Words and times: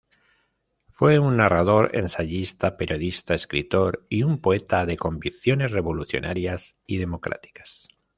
Fue 0.89 1.19
un 1.19 1.37
narrador, 1.37 1.91
ensayista, 1.95 2.75
periodista, 2.75 3.35
escritor 3.35 4.03
y 4.09 4.23
un 4.23 4.39
poeta 4.41 4.87
de 4.87 4.97
convicciones 4.97 5.73
revolucionarias 5.73 6.75
y 6.87 6.97
democráticas. 6.97 7.87